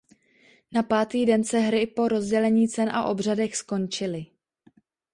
Na 0.71 0.83
pátý 0.83 1.25
den 1.25 1.43
se 1.43 1.59
hry 1.59 1.87
po 1.87 2.07
rozdělení 2.07 2.67
cen 2.69 2.89
a 2.89 3.05
obřadech 3.05 3.55
skončily. 3.55 4.25